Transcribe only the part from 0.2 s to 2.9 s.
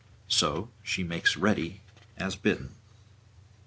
So she makes ready as bidden.